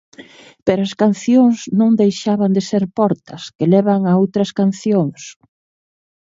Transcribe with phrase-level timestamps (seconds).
[0.65, 5.21] Pero as cancións non deixaban de ser portas que levan a outras cancións.